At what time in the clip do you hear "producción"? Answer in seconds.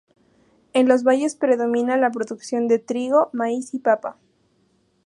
2.09-2.67